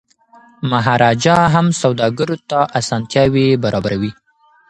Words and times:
مهاراجا 0.69 1.37
هم 1.53 1.67
سوداګرو 1.81 2.35
ته 2.49 2.59
اسانتیاوي 2.79 3.45
برابروي. 3.63 4.11